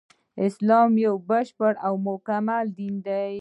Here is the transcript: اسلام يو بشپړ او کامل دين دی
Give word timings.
اسلام 0.47 0.91
يو 1.05 1.13
بشپړ 1.29 1.73
او 1.87 1.93
کامل 2.27 2.65
دين 2.77 2.95
دی 3.05 3.25